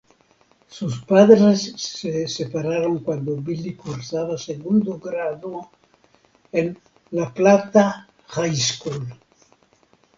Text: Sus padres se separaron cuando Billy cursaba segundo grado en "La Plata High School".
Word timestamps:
Sus 0.67 1.03
padres 1.05 1.73
se 1.77 2.27
separaron 2.27 3.03
cuando 3.03 3.35
Billy 3.35 3.75
cursaba 3.75 4.35
segundo 4.35 4.97
grado 4.97 5.69
en 6.51 6.75
"La 7.11 7.31
Plata 7.31 8.07
High 8.29 8.55
School". 8.55 9.05